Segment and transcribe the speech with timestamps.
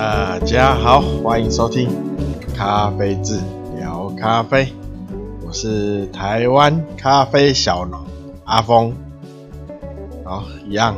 [0.00, 1.90] 大家好，欢迎收听
[2.56, 3.40] 咖啡志
[3.76, 4.72] 聊咖啡，
[5.44, 7.98] 我是台湾咖啡小农
[8.44, 8.94] 阿峰。
[10.24, 10.94] 好，一样，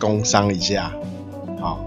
[0.00, 0.90] 工商一下，
[1.60, 1.78] 好，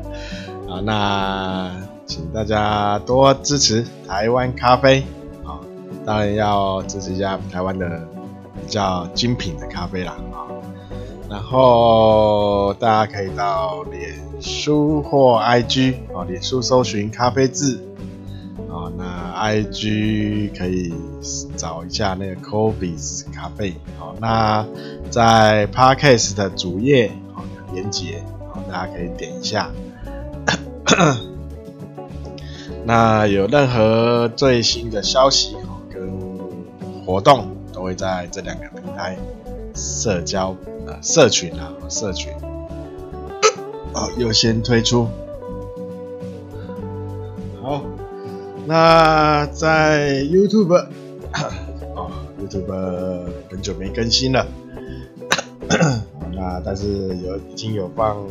[0.69, 1.69] 好，那
[2.05, 5.01] 请大家多支持台湾咖啡，
[5.43, 5.59] 啊，
[6.05, 8.07] 当然要支持一下台湾的
[8.55, 10.47] 比较精品的咖啡啦，啊，
[11.29, 17.79] 然后大家可以到脸书或 IG 啊，脸书搜寻咖啡志
[18.69, 20.93] 啊，那 IG 可以
[21.55, 23.73] 找一下那个 Coffees 咖啡。
[23.97, 24.65] 好，那
[25.09, 29.71] 在 Podcast 的主页好有连结，好，大家可以点一下。
[32.85, 35.55] 那有任何最新的消息
[35.93, 36.09] 跟
[37.05, 39.17] 活动，都会在这两个平台
[39.75, 40.55] 社交
[40.87, 42.31] 呃社群啊社群。
[43.93, 45.07] 好，优先推出。
[47.61, 47.83] 好，
[48.65, 50.73] 那在 YouTube，
[51.95, 54.47] 哦，YouTube 很久没更新了。
[56.31, 58.25] 那但是有已经有放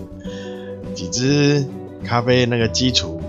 [0.95, 1.67] 几支
[2.05, 3.21] 咖啡那个基础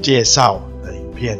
[0.00, 1.38] 介绍的影片。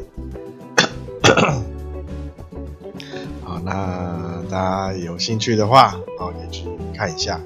[3.44, 7.40] 好，那大家有兴趣的话，好，可以去看一下。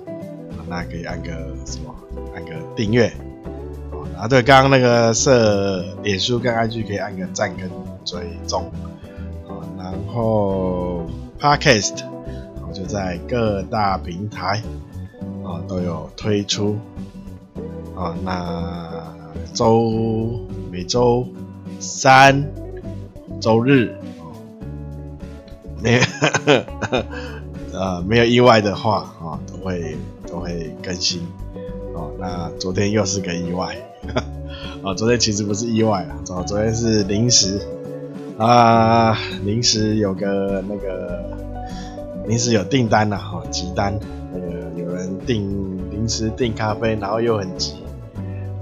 [0.70, 1.28] 那可以按个
[1.66, 1.92] 什么？
[2.32, 3.12] 按个订阅，
[3.90, 7.68] 哦，然后对，刚刚那个设脸书跟 IG 可以按个赞跟
[8.04, 8.70] 追踪，
[9.48, 11.04] 啊，然后
[11.40, 12.04] Podcast，
[12.66, 14.62] 我就在各大平台，
[15.44, 16.78] 啊，都有推出，
[17.96, 19.12] 啊，那
[19.52, 20.38] 周
[20.70, 21.26] 每周
[21.80, 22.48] 三
[23.40, 23.92] 周日，
[25.82, 26.00] 没，
[27.74, 29.96] 呃，没有意外的话，啊，都会
[30.30, 31.20] 都会更新。
[31.94, 33.76] 哦，那昨天又是个意外，
[34.82, 37.60] 哦，昨天其实不是意外啊，昨昨天是临时。
[38.38, 41.22] 啊，临时有个那个
[42.26, 43.94] 临时有订单呐，哈，急单，
[44.32, 47.74] 那个有人订临时订咖啡，然后又很急，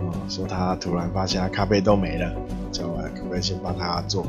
[0.00, 2.28] 哦，说他突然发现他咖啡都没了，
[2.72, 4.26] 叫我可不可以先帮他做，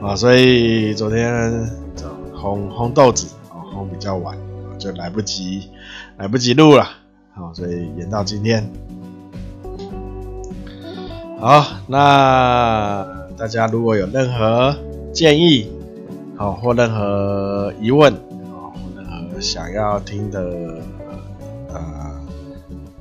[0.00, 4.38] 啊，所以昨天就烘烘豆子，哦，烘比较晚，
[4.78, 5.68] 就来不及
[6.18, 6.88] 来不及录了。
[7.34, 8.66] 好，所以延到今天。
[11.38, 13.06] 好，那
[13.36, 14.74] 大家如果有任何
[15.12, 15.70] 建议，
[16.34, 18.10] 好或任何疑问，
[18.50, 20.80] 好或任何想要听的
[21.68, 22.20] 呃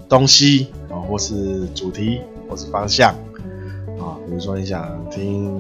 [0.10, 3.14] 东西，啊或是主题或是方向，
[3.98, 5.58] 啊，比如说你想听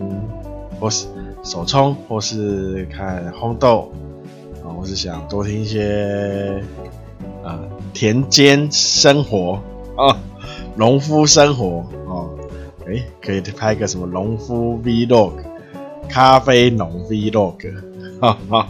[0.77, 1.07] 或是
[1.41, 3.89] 手冲或是看烘豆，
[4.61, 6.61] 啊或是想多听一些。
[7.95, 9.57] 田间生活
[9.95, 10.19] 啊，
[10.75, 12.37] 农夫生活哦，
[12.85, 15.31] 诶、可以拍个什么农夫 Vlog，
[16.09, 17.73] 咖啡农 Vlog，
[18.19, 18.67] 哈哈，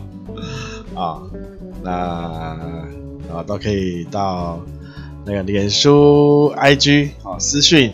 [0.93, 1.21] 啊，
[1.81, 4.61] 那啊都可以到
[5.25, 7.91] 那个脸书 IG 啊私讯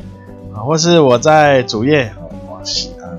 [0.53, 2.11] 啊，或是我在主页
[2.49, 3.15] 往啊，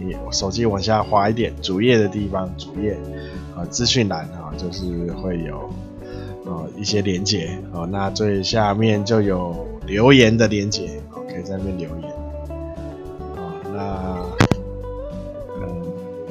[0.00, 2.98] 你我手机往下滑一点，主页的地方主页
[3.56, 5.70] 啊资讯栏啊，就是会有。
[6.52, 12.10] 哦，一些连接哦，那最下面就有留言的连接哦，可以在那边留言
[13.36, 13.52] 哦。
[13.72, 14.22] 那
[15.56, 15.82] 嗯，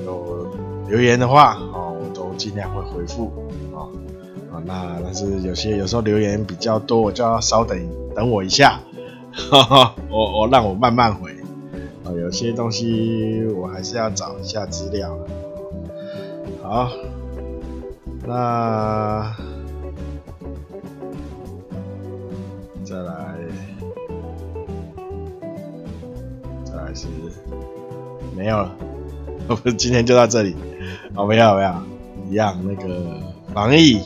[0.05, 0.47] 有
[0.87, 3.31] 留言的话哦，我都尽量会回复
[3.73, 3.89] 哦。
[4.53, 7.79] 啊，那但是有些有时候留言比较多，我就要稍等
[8.15, 8.79] 等我一下，
[9.33, 11.31] 哈哈，我我让我慢慢回
[12.05, 12.13] 啊。
[12.15, 15.17] 有些东西我还是要找一下资料。
[16.61, 16.91] 好，
[18.27, 19.35] 那。
[22.91, 23.37] 再来，
[26.65, 27.07] 再来是
[28.35, 28.75] 没有了，
[29.47, 30.57] 我们今天就到这里。
[31.15, 31.73] 哦，没有没有，
[32.29, 33.17] 一样那个
[33.53, 34.01] 防疫，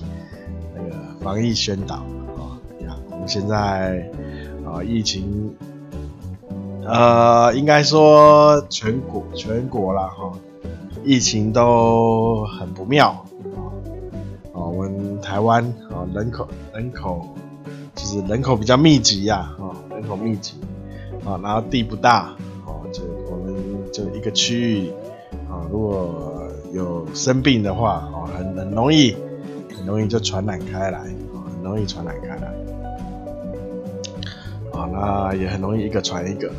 [0.76, 1.96] 那个防疫宣导
[2.38, 2.96] 哦，一样。
[3.10, 4.08] 我们现在
[4.64, 5.56] 啊，疫情，
[6.86, 10.32] 呃，应该说全国全国啦哈，
[11.04, 13.26] 疫情都很不妙
[14.54, 14.62] 啊。
[14.62, 17.28] 我们台湾啊，人口人口。
[18.06, 20.54] 就是人口比较密集呀，哦，人口密集，
[21.26, 22.36] 啊，然后地不大，
[22.68, 23.56] 哦，就我们
[23.92, 24.92] 就一个区域，
[25.50, 29.16] 啊，如果有生病的话，哦，很很容易，
[29.76, 32.54] 很容易就传染开来，啊，很容易传染开来，
[34.72, 36.52] 啊，那也很容易一个传一个，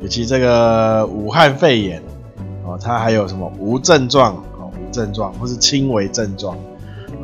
[0.00, 2.02] 尤其这个武汉肺炎，
[2.66, 6.56] 哦，它还有什么无症状，哦，无症状或是轻微症状，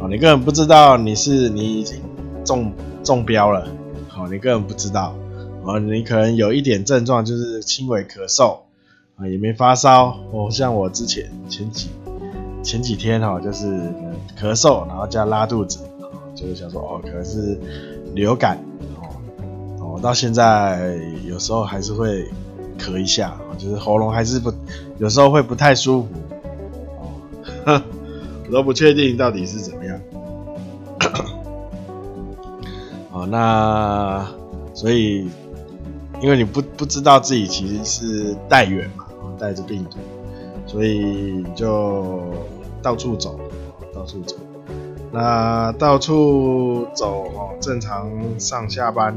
[0.00, 2.00] 哦，你根本不知道你是你已经
[2.44, 2.72] 中。
[3.04, 3.68] 中标了，
[4.08, 5.14] 好，你根本不知道，
[5.62, 8.60] 哦，你可能有一点症状，就是轻微咳嗽
[9.16, 10.48] 啊，也没发烧哦。
[10.50, 11.90] 像我之前前几
[12.62, 13.66] 前几天哈，就是
[14.40, 17.60] 咳嗽，然后加拉肚子，哦就是想说哦，可能是
[18.14, 18.56] 流感
[18.96, 19.04] 哦
[19.80, 20.98] 哦，到现在
[21.28, 22.26] 有时候还是会
[22.78, 24.50] 咳一下，就是喉咙还是不
[24.96, 26.08] 有时候会不太舒服
[27.66, 27.82] 哦，
[28.48, 30.00] 我都不确定到底是怎么样。
[33.14, 34.28] 哦，那
[34.74, 35.30] 所以。
[36.22, 39.04] 因为你不不知道自己其实是带源嘛，
[39.38, 39.98] 带着病毒，
[40.64, 42.22] 所以就
[42.80, 43.38] 到处走，
[43.92, 44.36] 到处走。
[45.12, 48.08] 那到处走哦，正常
[48.38, 49.12] 上下班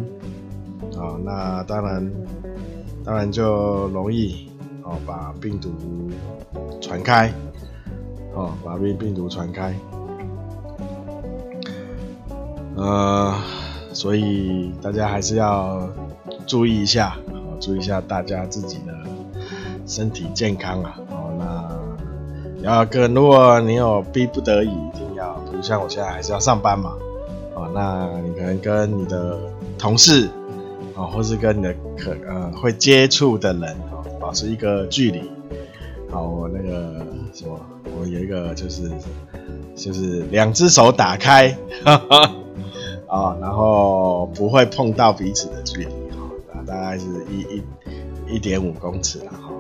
[0.97, 2.11] 啊，那当然
[3.05, 4.49] 当然就容易
[4.83, 5.71] 哦把病毒
[6.81, 7.31] 传开，
[8.33, 9.73] 哦把病病毒传开。
[12.75, 13.33] 呃，
[13.93, 15.87] 所以大家还是要。
[16.45, 17.17] 注意一下，
[17.59, 18.93] 注意一下大家自己的
[19.85, 20.97] 身体健康啊！
[21.09, 26.93] 哦，那要跟，如果你有逼不得已一定要，比如像我现在还是要上班嘛，
[27.53, 29.37] 哦，那你可能跟你的
[29.77, 30.29] 同事，
[30.95, 35.29] 啊，或是跟你的可呃会接触的人，哦，保持一个距离。
[36.09, 37.59] 好，我那个什么，
[37.99, 38.89] 我有一个就是
[39.75, 41.49] 就是两只手打开，
[41.83, 42.31] 哈哈，
[43.07, 45.88] 啊，然后不会碰到彼此的距离。
[46.65, 47.63] 大概是一一
[48.36, 49.54] 一点五公尺啦，哈，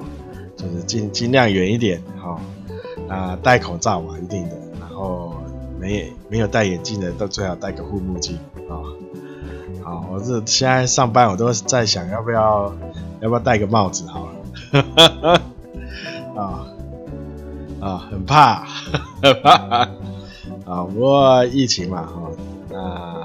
[0.57, 2.37] 就是尽尽量远一点，哈，
[3.07, 5.33] 那戴口罩嘛，一定的，然后
[5.79, 8.83] 没没有戴眼镜的都最好戴个护目镜，啊，
[9.85, 12.73] 好，我这现在上班我都在想要不要
[13.21, 14.27] 要不要戴个帽子好
[14.73, 15.41] 了，
[16.35, 16.67] 啊
[17.79, 18.65] 啊，很怕，
[19.21, 19.87] 很怕，
[20.65, 22.21] 啊，不过疫情嘛，哈，
[22.69, 23.16] 那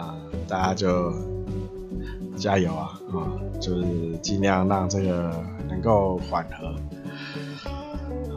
[0.53, 1.11] 大家就
[2.37, 3.41] 加油啊，啊。
[3.59, 3.85] 就是
[4.21, 5.33] 尽量让这个
[5.69, 6.75] 能够缓和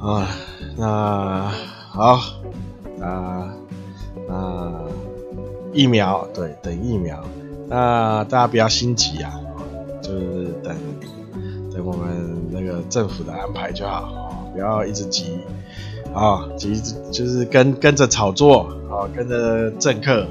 [0.08, 0.30] 啊，
[0.78, 1.52] 那
[1.90, 2.20] 好，
[2.98, 3.52] 那
[4.30, 4.86] 那
[5.74, 7.22] 疫苗对，等疫苗，
[7.68, 9.34] 那大家不要心急啊，
[10.02, 10.74] 就是等
[11.74, 15.40] 等我们那个政府的安排就好，不要一直急
[16.14, 16.80] 啊，急
[17.12, 20.28] 就是跟跟着炒作啊，跟着政客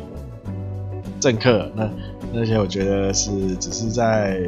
[1.25, 1.91] 政客那
[2.33, 4.41] 那些我觉得是只是在。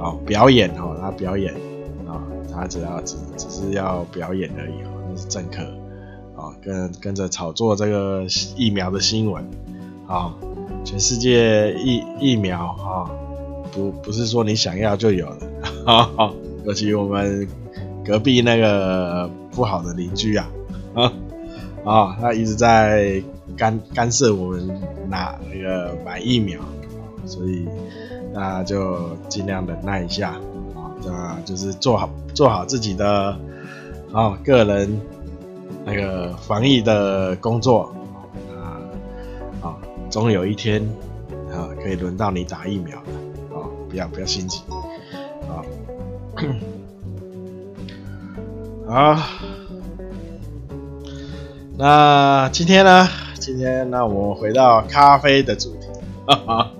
[0.00, 1.52] 哦，表演哦，他表演
[2.06, 5.62] 啊、哦，他只要只只是要表演而已哦，那是政客
[6.36, 8.24] 啊、哦，跟跟着炒作这个
[8.56, 9.42] 疫苗的新闻
[10.06, 10.34] 啊、哦，
[10.84, 13.10] 全世界疫疫苗啊、哦，
[13.72, 15.46] 不不是说你想要就有的
[15.84, 16.34] 啊、 哦，
[16.64, 17.48] 尤其我们
[18.04, 20.48] 隔壁那个不好的邻居啊
[20.94, 21.12] 啊
[21.88, 23.22] 啊、他一直在
[23.56, 26.60] 干干涉我们拿那个买疫苗，
[27.26, 27.66] 所以。
[28.30, 30.32] 那就尽量忍耐一下
[30.76, 33.36] 啊，那就是做好做好自己的
[34.12, 35.00] 啊个人
[35.84, 37.90] 那个防疫的工作
[38.54, 38.78] 啊
[39.62, 39.76] 啊，
[40.10, 40.86] 总有一天
[41.50, 43.12] 啊可以轮到你打疫苗的
[43.56, 44.62] 啊，不要不要心急
[45.48, 45.64] 啊。
[49.16, 49.16] 好，
[51.78, 53.08] 那今天呢？
[53.38, 55.86] 今天那我们回到咖啡的主题。
[56.26, 56.70] 哈 哈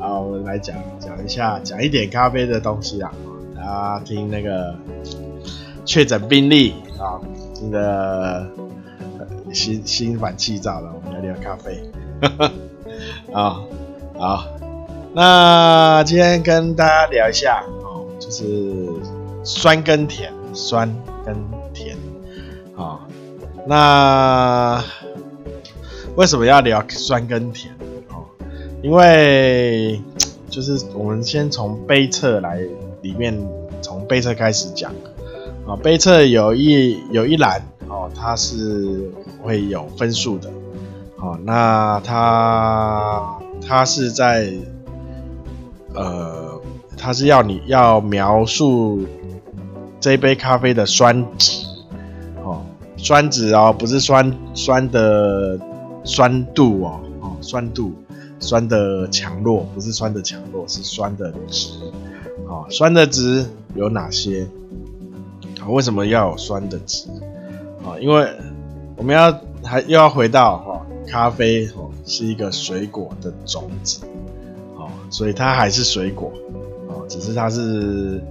[0.00, 3.12] 好，我们来讲讲一下，讲一点咖啡的东西啊。
[3.54, 4.74] 大家听那个
[5.84, 7.22] 确诊病例啊，
[7.54, 8.44] 听得
[9.52, 10.92] 心心烦气躁了。
[10.92, 11.88] 我们来聊咖啡。
[13.32, 13.60] 啊，
[14.18, 14.44] 好，
[15.14, 18.84] 那今天跟大家聊一下哦，就是
[19.44, 20.92] 酸跟甜，酸
[21.24, 21.36] 跟
[21.72, 21.96] 甜。
[22.76, 23.00] 啊，
[23.68, 24.82] 那
[26.16, 27.72] 为什么要聊酸跟甜？
[28.08, 28.24] 哦
[28.80, 30.00] 因为
[30.48, 32.60] 就是我们先从杯测来
[33.02, 33.36] 里面，
[33.82, 34.90] 从杯测开始讲
[35.66, 35.76] 啊。
[35.82, 40.48] 杯测有一有一栏哦，它是会有分数的。
[41.16, 44.50] 哦，那它它是在
[45.94, 46.60] 呃，
[46.96, 49.04] 它是要你要描述
[50.00, 51.66] 这杯咖啡的酸值，
[52.98, 55.58] 酸值哦，不是酸酸的
[56.04, 57.94] 酸度哦，哦，酸度。
[58.40, 61.70] 酸的强弱不是酸的强弱，是酸的值。
[62.48, 64.46] 啊，酸的值有哪些？
[65.60, 67.08] 啊，为什么要有酸的值？
[67.84, 68.28] 啊，因为
[68.96, 74.02] 我们要还又要回到哈，咖啡哦是一个水果的种子，
[74.76, 76.32] 哦，所以它还是水果，
[76.86, 78.22] 哦，只是它是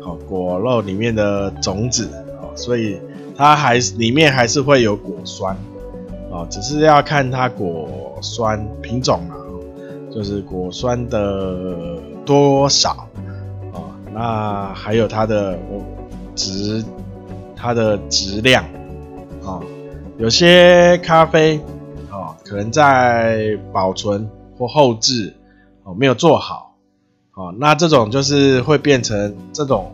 [0.00, 2.08] 哦果肉里面的种子，
[2.40, 2.98] 哦，所以
[3.36, 5.56] 它还是里面还是会有果酸，
[6.30, 7.88] 哦，只是要看它果
[8.20, 9.36] 酸品种啊。
[10.12, 11.96] 就是果酸的
[12.26, 13.06] 多少
[13.72, 15.56] 哦，那还有它的
[16.34, 16.84] 质，
[17.54, 18.64] 它的质量
[19.42, 19.62] 哦，
[20.18, 21.60] 有些咖啡
[22.10, 25.32] 哦，可能在保存或后制
[25.84, 26.74] 哦没有做好
[27.34, 29.92] 哦，那这种就是会变成这种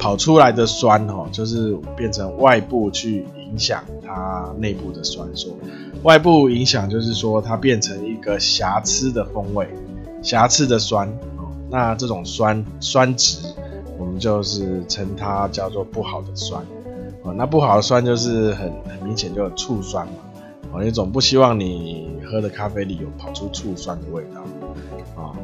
[0.00, 5.58] 跑出来的酸哦，就是变成外部去影响它内部的酸素。
[6.04, 9.68] 外部影响就是说，它变成一个瑕疵的风味，
[10.22, 11.52] 瑕疵的酸哦。
[11.70, 13.40] 那这种酸酸值，
[13.98, 16.64] 我们就是称它叫做不好的酸
[17.22, 17.34] 哦。
[17.34, 20.14] 那不好的酸就是很很明显就有醋酸嘛
[20.72, 20.82] 哦。
[20.82, 25.36] 你总不希望你喝的咖啡里有跑出醋酸的味道啊。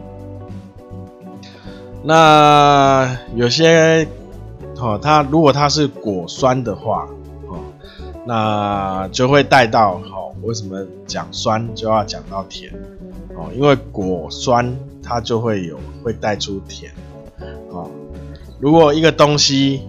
[2.02, 4.08] 那有些
[4.78, 7.08] 哦，它如果它是果酸的话
[7.48, 7.58] 哦，
[8.26, 10.26] 那就会带到好。
[10.42, 12.72] 为什么讲酸就要讲到甜
[13.34, 13.50] 哦？
[13.52, 16.92] 因为果酸它就会有会带出甜
[17.70, 17.90] 哦。
[18.60, 19.82] 如果一个东西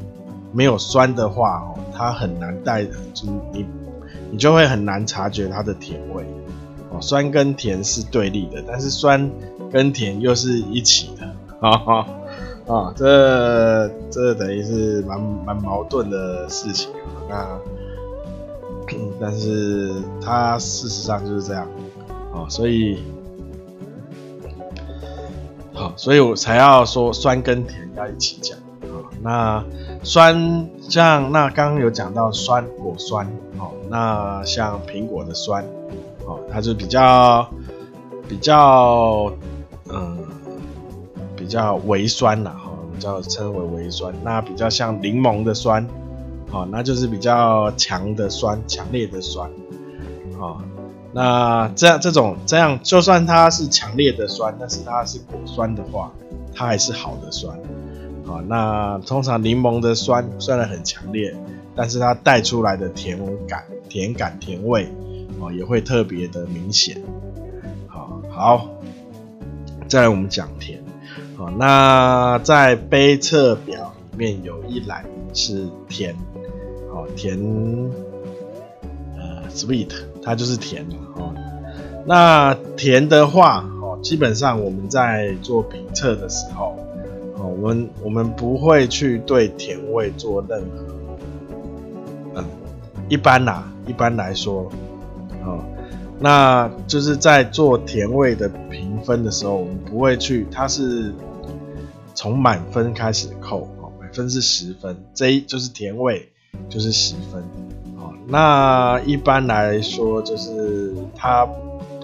[0.51, 3.67] 没有酸的话哦，它很难带的，就你
[4.31, 6.23] 你就会很难察觉它的甜味
[6.89, 6.99] 哦。
[7.01, 9.29] 酸跟甜是对立的，但是酸
[9.71, 12.07] 跟甜又是一起的哈哈
[12.67, 12.93] 啊、哦！
[12.95, 17.25] 这这等于是蛮蛮矛盾的事情啊。
[17.29, 17.59] 那
[19.19, 21.67] 但是它事实上就是这样，
[22.33, 23.03] 哦，所以，
[25.73, 29.03] 好，所以我才要说酸跟甜要一起讲啊。
[29.21, 29.63] 那
[30.03, 33.25] 酸像那刚刚有讲到酸果酸，
[33.57, 35.65] 哦，那像苹果的酸，
[36.25, 37.49] 哦，它就比较
[38.27, 39.31] 比较
[39.89, 40.17] 嗯
[41.47, 44.13] 比较微酸啦，哈，我们叫称为微酸。
[44.21, 45.87] 那比较像柠檬的酸。
[46.51, 49.49] 好，那就是比较强的酸，强烈的酸。
[50.37, 50.61] 好，
[51.13, 56.11] 那这样这种这样，就算它是强烈的酸，但是它是果酸的话，
[56.53, 57.57] 它还是好的酸。
[58.25, 61.33] 好，那通常柠檬的酸虽然很强烈，
[61.77, 64.85] 但是它带出来的甜感、甜感、甜味，
[65.39, 67.01] 哦，也会特别的明显。
[67.87, 68.69] 好，好，
[69.87, 70.83] 再来我们讲甜。
[71.37, 76.15] 好，那在杯测表里面有一栏是甜。
[77.15, 77.39] 甜，
[79.15, 79.89] 呃，sweet，
[80.21, 81.33] 它就是甜嘛，哦。
[82.05, 86.75] 那甜的话，哦，基本上我们在做评测的时候，
[87.37, 90.85] 哦，我们我们不会去对甜味做任何，
[92.35, 92.45] 嗯，
[93.07, 94.69] 一般啦，一般来说，
[95.45, 95.63] 哦，
[96.19, 101.13] 那就是在做甜味的评分的时候，我们不会去，它是
[102.13, 106.29] 从满分开始扣，哦，满分是十分，这一就是甜味。
[106.69, 107.43] 就是十分，
[107.97, 111.47] 哦，那一般来说就是它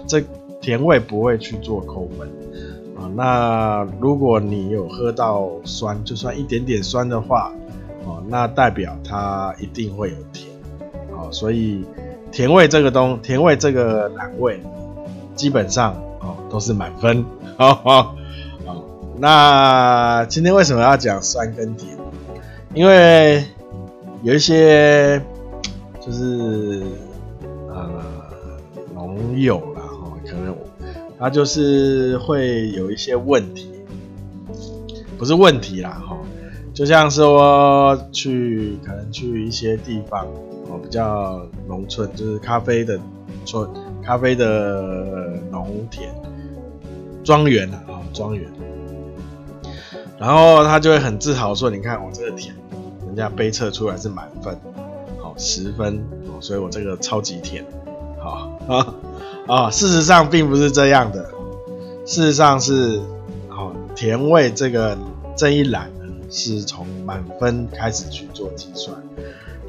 [0.06, 0.22] 这
[0.62, 2.30] 甜味不会去做扣分，
[2.96, 7.52] 啊，那如果你有喝到酸，就算一点点酸的话，
[8.06, 10.48] 哦，那代表它一定会有甜，
[11.12, 11.84] 哦，所以
[12.34, 14.60] 甜味这个东，甜味这个栏位
[15.36, 17.24] 基本上哦都是满分，
[17.58, 17.80] 哦
[18.66, 18.84] 哦，
[19.20, 21.96] 那今天为什么要讲酸跟甜？
[22.74, 23.46] 因为
[24.24, 25.22] 有一些
[26.02, 26.84] 就是
[27.70, 28.04] 呃
[28.96, 30.56] 农友啦哈，可能
[31.20, 33.70] 他就是会有一些问题，
[35.20, 36.18] 不是问题啦哈，
[36.74, 40.26] 就像是我去可能去一些地方
[40.70, 43.00] 哦，比较农村，就是咖啡的
[43.46, 43.70] 村、
[44.04, 46.10] 咖啡的农田、
[47.24, 48.50] 庄园啊，庄园，
[50.20, 52.56] 然后他就会很自豪说：“你看我这个田。”
[53.06, 54.58] 人家杯测出来是满分，
[55.22, 57.64] 好十分哦，所以我这个超级甜，
[58.20, 58.96] 好啊
[59.46, 59.70] 啊！
[59.70, 61.24] 事实上并不是这样的，
[62.08, 63.00] 事实上是，
[63.50, 64.98] 好甜味这个
[65.38, 65.92] 这一栏，
[66.34, 68.98] 是从满分开始去做计算，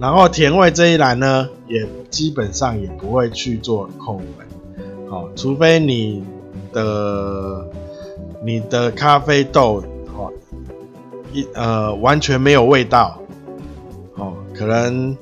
[0.00, 4.47] 然后甜味这一栏呢，也基本上也不会去做扣分，
[5.11, 6.25] 好，除非你
[6.73, 7.68] 的
[8.42, 9.85] 你的咖啡豆，
[10.16, 10.33] 哦，
[11.35, 13.21] 一呃完全没有味道
[14.14, 14.33] 哦。
[14.54, 15.14] 可能，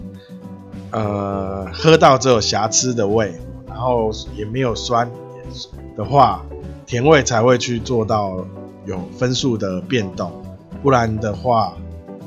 [0.93, 3.35] 呃，喝到只有瑕疵的味，
[3.67, 5.11] 然后也没有酸
[5.97, 6.47] 的话，
[6.87, 8.47] 甜味才会去做到
[8.87, 10.31] 有分数的变动，
[10.83, 11.77] 不然的话，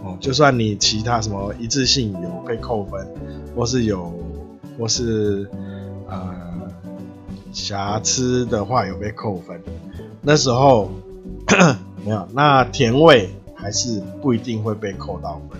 [0.03, 3.05] 哦，就算你其他什么一致性有被扣分，
[3.55, 4.13] 或是有，
[4.79, 5.49] 或是
[6.07, 6.33] 呃
[7.51, 9.61] 瑕疵的话有被扣分，
[10.21, 10.89] 那时候
[12.05, 15.59] 没有，那甜味还是不一定会被扣到分。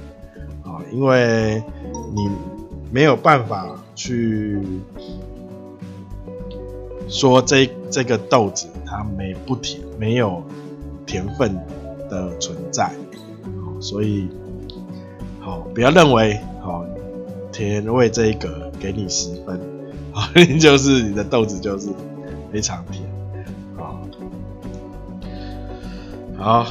[0.64, 1.62] 啊因为
[2.14, 2.28] 你
[2.92, 4.60] 没有办法去
[7.08, 10.44] 说这这个豆子它没不甜，没有
[11.06, 11.56] 甜分
[12.10, 12.92] 的存在，
[13.80, 14.30] 所以
[15.40, 16.86] 好不要认为好
[17.52, 19.60] 甜味这一格给你十分，
[20.14, 21.90] 啊， 就是你的豆子就是
[22.52, 23.04] 非常甜，
[23.78, 24.02] 啊，
[26.38, 26.64] 好，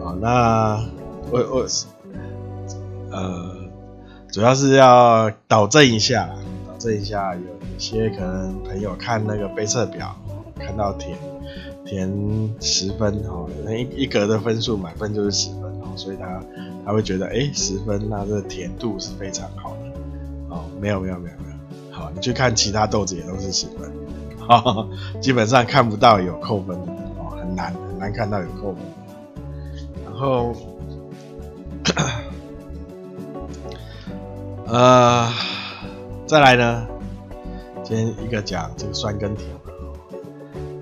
[0.00, 0.84] 好， 那
[1.30, 1.66] 我我
[3.10, 3.54] 呃，
[4.30, 6.28] 主要是要导正一下，
[6.66, 10.16] 导正一下，有一些可能朋友看那个杯测表，
[10.58, 11.18] 看到甜
[11.92, 16.42] 甜十分哦，那一一格的分数满分就是十分哦，所以他
[16.86, 19.92] 他会觉得哎十分，那这个甜度是非常好的
[20.48, 23.92] 哦，没有没有没有没有，好，你去看其他豆子也都是十分，
[24.38, 24.88] 哈哈，
[25.20, 28.82] 基本上看不到有扣分的哦，很难很难看到有扣分，
[30.06, 30.56] 然后。
[34.64, 35.30] 呃，
[36.26, 36.86] 再来呢，
[37.82, 39.61] 今天一个讲这个酸跟甜。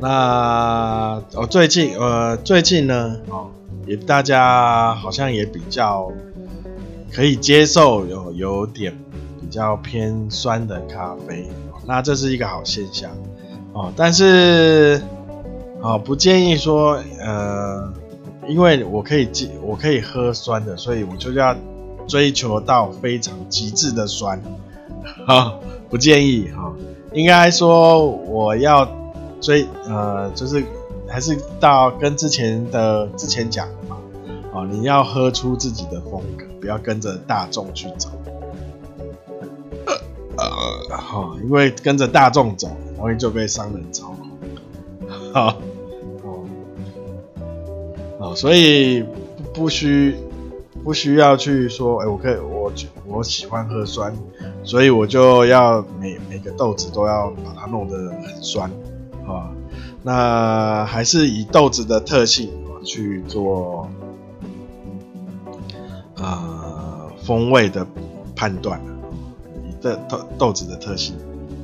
[0.00, 3.48] 那我、最近呃最近呢，哦，
[3.86, 6.10] 也大家好像也比较
[7.12, 8.96] 可以接受有有点
[9.40, 11.46] 比较偏酸的咖啡，
[11.86, 13.10] 那这是一个好现象
[13.74, 13.92] 哦。
[13.94, 15.02] 但是
[15.82, 17.92] 哦，不建议说呃，
[18.48, 21.54] 因为我可以接我可以喝酸的，所以我就要。
[22.08, 24.42] 追求到非常极致的酸，
[25.28, 25.54] 哈，
[25.88, 26.74] 不建议哈。
[27.12, 28.84] 应该说我要
[29.40, 30.62] 所以，呃，就是
[31.08, 33.96] 还是到跟之前的之前讲的嘛，
[34.52, 38.10] 哦，你要喝出自己的风格，不要跟着大众去走，
[40.36, 42.68] 呃，好，因为跟着大众走，
[42.98, 45.56] 容易就被商人操控，好，
[46.22, 46.44] 哦，
[48.18, 49.04] 哦，所以
[49.54, 50.16] 不需。
[50.82, 52.72] 不需要去说，哎、我可以，我
[53.06, 54.16] 我喜欢喝酸，
[54.64, 58.70] 所以我就要每每个豆子都要把它弄得很酸，
[59.32, 59.50] 啊，
[60.02, 62.50] 那还是以豆子的特性
[62.84, 63.88] 去做，
[66.16, 67.86] 呃，风味的
[68.34, 68.80] 判断，
[69.68, 71.16] 以这豆豆子的特性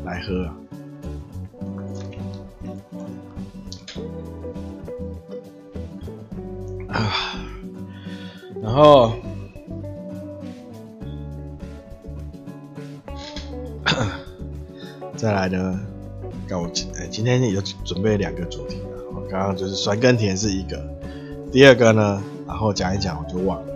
[0.04, 0.50] 来喝，
[6.88, 7.34] 啊。
[8.62, 9.12] 然后，
[15.14, 15.80] 再来呢，
[16.48, 19.02] 那我今哎，今天有准备两个主题了。
[19.14, 20.82] 我刚刚就是酸跟甜是一个，
[21.50, 23.72] 第二个呢，然后讲一讲我就忘了，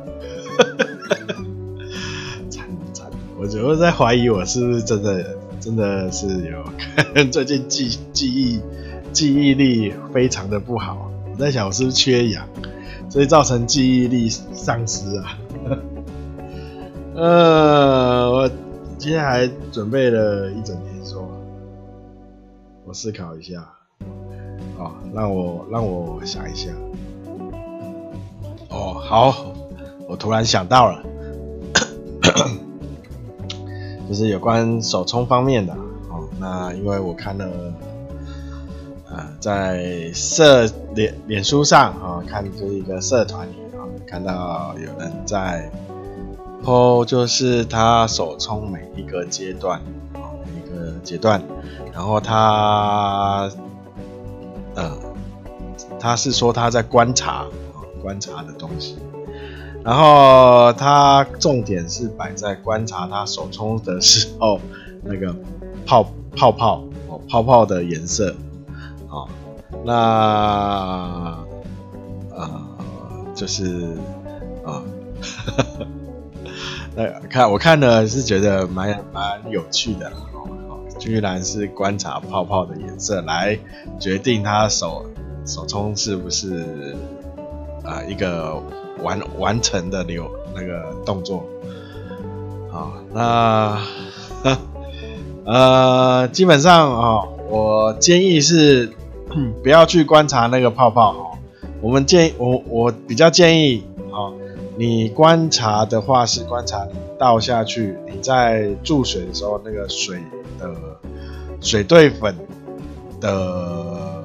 [2.50, 6.64] 惨惨，我就在怀疑我是不是真的真的是有
[7.30, 8.60] 最近记记忆
[9.12, 12.46] 记忆力非常的不好，我在想我是不是缺氧。
[13.08, 15.36] 所以造成记忆力丧失啊！
[17.16, 18.48] 呃，我
[18.98, 20.89] 今天还准备了一整天，
[22.90, 23.64] 我思考一下，
[24.76, 26.72] 哦，让我让我想一下。
[28.68, 29.54] 哦，好，
[30.08, 31.00] 我突然想到了，
[34.08, 35.72] 就是有关手冲方面的。
[36.08, 37.48] 哦，那因为我看了。
[39.08, 45.70] 啊，在社脸脸书上啊，看这一个社团里啊，看到有人在
[46.64, 49.78] po，就是他手冲每一个阶段
[50.14, 51.40] 啊，每一个阶段，
[52.00, 53.50] 然后他
[54.74, 54.96] 呃，
[56.00, 57.44] 他是说他在观察，
[58.00, 58.96] 观察的东西，
[59.84, 64.58] 然后他重点是摆在观察他手冲的时候
[65.02, 65.36] 那个
[65.84, 68.34] 泡泡泡哦，泡泡的颜色。
[69.06, 69.28] 好，
[69.84, 71.36] 那
[72.30, 72.62] 呃，
[73.34, 73.94] 就是
[74.64, 74.82] 啊，
[76.96, 80.10] 那、看我看了是觉得蛮蛮有趣的，
[81.00, 83.58] 居然是观察泡泡的颜色来
[83.98, 85.04] 决定他手
[85.44, 86.94] 手冲是不是
[87.82, 88.62] 啊、呃、一个
[89.02, 91.44] 完完成的流那个动作，
[92.70, 93.82] 好，那
[95.44, 98.92] 呃基本上啊、我建议是。
[99.62, 101.38] 不要去观察那个泡泡哦。
[101.80, 104.34] 我们建议我我比较建议哦，
[104.80, 110.18] 你观察的话是观察你倒下去，你在注水的时候那个水
[110.58, 110.74] 的
[111.60, 112.34] 水对粉
[113.20, 114.24] 的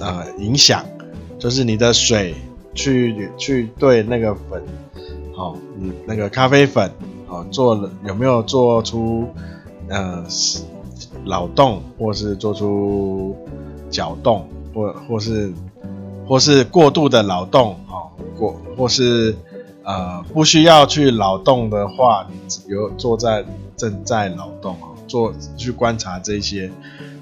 [0.00, 0.84] 呃影响，
[1.38, 2.34] 就是你的水
[2.74, 4.60] 去去对那个粉，
[5.36, 6.90] 好，你那个咖啡粉
[7.28, 9.24] 好做了有没有做出
[9.88, 10.26] 呃
[11.24, 13.36] 扰动，或是做出
[13.88, 15.52] 搅动，或或是
[16.32, 19.36] 或是过度的劳动，哦，过或是
[19.82, 23.44] 呃不需要去劳动的话，你有坐在
[23.76, 26.72] 正在劳动，哦，做去观察这些，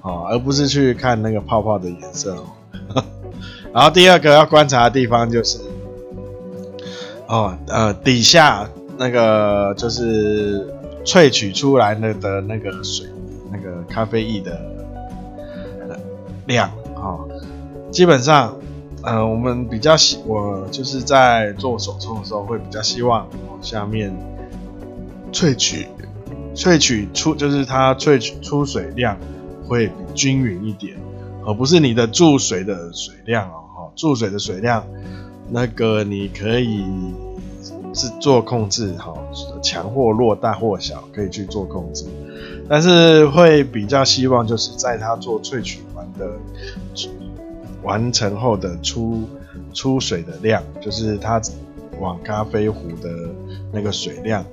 [0.03, 3.03] 哦，而不是去看那个泡泡的颜色哦。
[3.75, 5.59] 然后第二个要观察的地方就是，
[7.27, 10.73] 哦，呃，底下那个就是
[11.05, 13.09] 萃取出来的的那个水，
[13.51, 14.57] 那个咖啡液的
[16.47, 17.29] 量，哦，
[17.91, 18.57] 基本上，
[19.03, 23.27] 呃，我们比较希，我就是在做手冲的时候会比较希望
[23.63, 24.15] 下面
[25.33, 25.87] 萃取。
[26.55, 29.17] 萃取出就是它萃取出水量
[29.67, 30.97] 会比均匀一点，
[31.47, 34.85] 而不是你的注水的水量哦，哈，注水的水量
[35.49, 36.85] 那个你可以
[37.95, 39.15] 是做控制，哈，
[39.63, 42.05] 强或弱，大或小，可以去做控制，
[42.69, 46.33] 但是会比较希望就是在它做萃取完的
[47.83, 49.25] 完成后的出
[49.73, 51.41] 出水的量，就是它
[51.99, 53.11] 往咖啡壶的
[53.73, 54.45] 那个水量。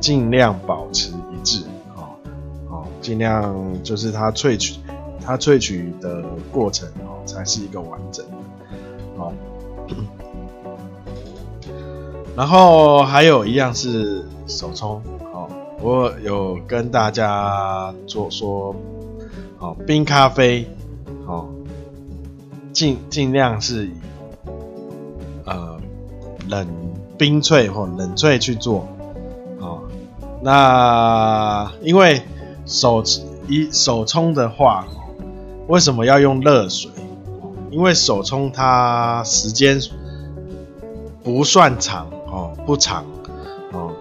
[0.00, 1.62] 尽量保持一致，
[1.94, 2.16] 哦，
[2.70, 4.80] 哦，尽量就是它萃取，
[5.22, 8.32] 它萃取的过程哦，才是一个完整的，
[9.18, 9.30] 哦。
[12.34, 15.02] 然后还有一样是手冲，
[15.34, 15.46] 哦，
[15.82, 18.74] 我有跟大家做说，
[19.58, 20.66] 哦，冰咖啡，
[21.26, 21.46] 哦，
[22.72, 23.92] 尽尽量是以
[25.44, 25.78] 呃
[26.48, 26.66] 冷
[27.18, 28.86] 冰萃或冷萃去做。
[29.58, 29.82] 哦
[30.42, 32.22] 那因为
[32.64, 33.02] 手
[33.46, 34.86] 一手冲的话，
[35.68, 36.90] 为什么要用热水？
[37.70, 39.78] 因为手冲它时间
[41.22, 43.04] 不算长哦，不长
[43.72, 43.92] 哦。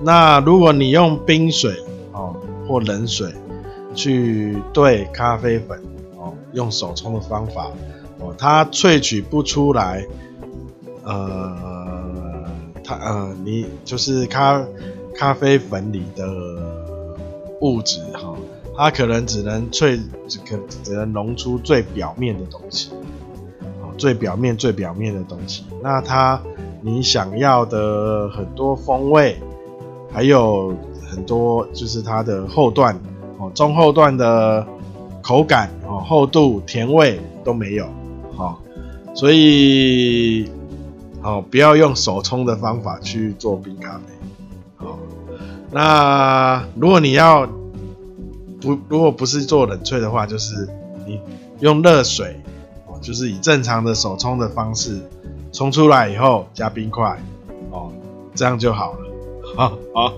[0.00, 1.74] 那如果你用冰水
[2.12, 2.36] 哦
[2.68, 3.34] 或冷水
[3.94, 5.82] 去兑咖啡粉
[6.16, 7.68] 哦，用手冲的方法
[8.20, 10.06] 哦，它萃取不出来，
[11.04, 12.46] 呃，
[12.84, 14.64] 它呃，你就是咖。
[15.12, 16.24] 咖啡粉里的
[17.60, 18.34] 物质哈，
[18.74, 22.90] 它可能只能萃，只可只能溶出最表面的东西，
[23.82, 25.64] 哦最表面最表面的东西。
[25.82, 26.40] 那它
[26.80, 29.36] 你想要的很多风味，
[30.10, 30.74] 还有
[31.10, 32.98] 很多就是它的后段
[33.36, 34.66] 哦，中后段的
[35.20, 37.86] 口感哦，厚度、甜味都没有，
[39.14, 40.48] 所以
[41.20, 44.98] 好不要用手冲的方法去做冰咖啡哦。
[45.70, 47.46] 那如果你要
[48.60, 50.68] 不如果不是做冷萃的话，就是
[51.06, 51.20] 你
[51.60, 52.40] 用热水
[52.86, 55.00] 哦，就是以正常的手冲的方式
[55.52, 57.18] 冲出来以后加冰块
[57.70, 57.92] 哦，
[58.34, 58.98] 这样就好了。
[59.56, 60.12] 好， 好，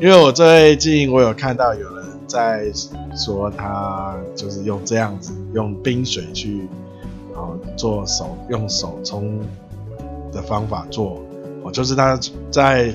[0.00, 2.70] 因为我最近我有看到有人在
[3.14, 6.68] 说他就是用这样子用冰水去
[7.76, 9.40] 做手用手冲
[10.32, 11.20] 的方法做。
[11.62, 12.18] 哦，就是他
[12.50, 12.94] 在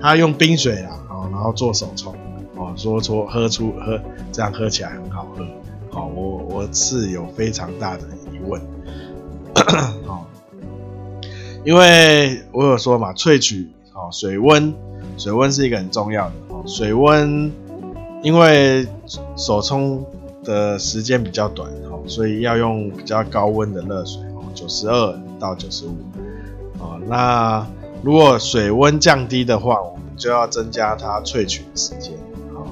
[0.00, 0.98] 他用冰水啊。
[1.30, 2.12] 然后做手冲，
[2.56, 3.98] 哦，说说喝出喝
[4.32, 5.46] 这样喝起来很好喝，
[5.90, 8.60] 好，我我是有非常大的疑问，
[10.04, 10.26] 好，
[11.64, 14.74] 因为我有说嘛，萃取，哦，水温，
[15.16, 17.50] 水温是一个很重要的，哦，水温，
[18.22, 18.86] 因为
[19.36, 20.04] 手冲
[20.44, 25.96] 的时间比较短，哦，所以要用比较高温的热水，哦，九十二到九十五，
[26.78, 27.66] 哦，那
[28.02, 32.14] 如果水温降低的话，我们就要增加它萃取的时间，
[32.54, 32.66] 哦。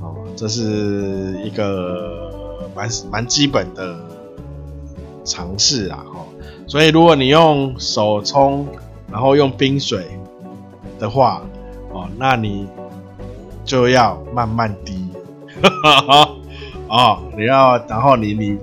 [0.00, 3.96] 哦，这是一个蛮蛮基本的
[5.24, 6.24] 尝试啊，哈，
[6.68, 8.66] 所以如果你用手冲，
[9.10, 10.06] 然后用冰水
[11.00, 11.42] 的话，
[11.92, 12.68] 哦，那你
[13.64, 15.08] 就要慢慢滴，
[16.88, 18.58] 哦，你要，然后你你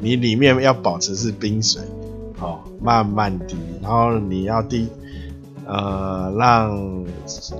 [0.00, 1.82] 你里面要保持是冰水，
[2.40, 4.88] 哦，慢慢滴，然后你要滴。
[5.70, 7.04] 呃，让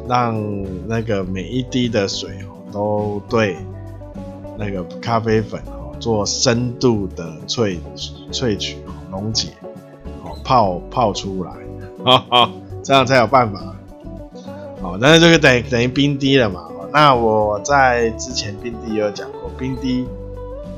[0.08, 3.54] 让那个每一滴的水哦，都对
[4.56, 7.76] 那个咖啡粉哦做深度的萃
[8.32, 9.48] 萃取哦溶解
[10.24, 11.52] 哦泡泡出来，
[12.02, 12.50] 哈 哈，
[12.82, 13.60] 这样才有办法。
[14.80, 16.62] 好，但是这个等于等于冰滴了嘛？
[16.92, 20.06] 那我在之前冰滴也有讲过，冰滴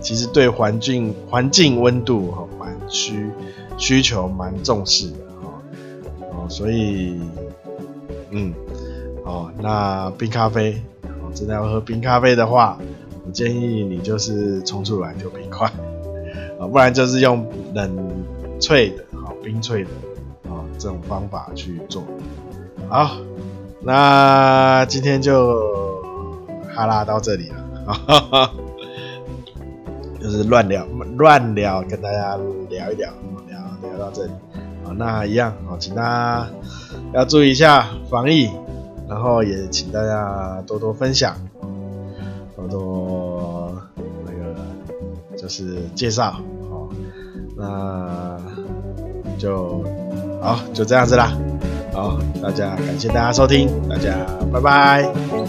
[0.01, 3.31] 其实对环境环境温度哦蛮需
[3.77, 5.63] 需求蛮重视的哈
[6.33, 6.49] 哦。
[6.49, 7.21] 所以，
[8.31, 8.53] 嗯，
[9.25, 12.79] 哦，那冰咖啡，哦，真的要喝冰咖啡的话，
[13.25, 15.69] 我建议你就是冲出来就冰块，
[16.59, 17.97] 啊，不然就是用冷
[18.59, 19.91] 萃的，好，冰萃的，
[20.51, 22.03] 啊，这种方法去做。
[22.89, 23.17] 好，
[23.83, 25.80] 那今天就
[26.75, 28.51] 哈拉到这里了，
[30.21, 32.37] 就是乱聊乱聊，跟大家
[32.69, 33.11] 聊一聊，
[33.49, 34.31] 聊聊到这里。
[34.97, 36.49] 那一样好，请大家
[37.15, 38.51] 要注意一下防疫，
[39.09, 41.37] 然后也请大家多多分享，
[42.57, 43.73] 多多
[44.27, 44.57] 那个
[45.37, 46.33] 就是介绍，
[46.69, 46.89] 好，
[47.57, 48.37] 那
[49.39, 49.85] 就
[50.43, 51.33] 好，就这样子啦，
[51.93, 54.13] 好，大家感谢大家收听，大家
[54.53, 55.40] 拜拜。